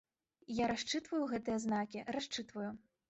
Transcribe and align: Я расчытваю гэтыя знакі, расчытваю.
Я 0.63 0.69
расчытваю 0.71 1.21
гэтыя 1.33 1.57
знакі, 1.67 2.03
расчытваю. 2.17 2.69